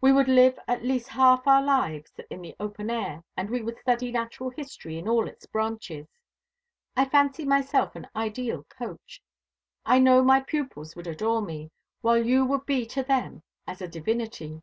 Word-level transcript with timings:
We 0.00 0.12
would 0.12 0.28
live 0.28 0.60
at 0.68 0.84
least 0.84 1.08
half 1.08 1.44
our 1.44 1.60
lives 1.60 2.12
in 2.30 2.40
the 2.40 2.54
open 2.60 2.88
air, 2.88 3.24
and 3.36 3.50
we 3.50 3.62
would 3.62 3.80
study 3.80 4.12
natural 4.12 4.50
history 4.50 4.96
in 4.96 5.08
all 5.08 5.26
its 5.26 5.44
branches. 5.46 6.06
I 6.96 7.04
fancy 7.08 7.44
myself 7.44 7.96
an 7.96 8.08
ideal 8.14 8.62
coach. 8.68 9.20
I 9.84 9.98
know 9.98 10.22
my 10.22 10.38
pupils 10.38 10.94
would 10.94 11.08
adore 11.08 11.42
me, 11.42 11.72
while 12.00 12.24
you 12.24 12.44
would 12.44 12.64
be 12.64 12.86
to 12.86 13.02
them 13.02 13.42
as 13.66 13.82
a 13.82 13.88
divinity. 13.88 14.62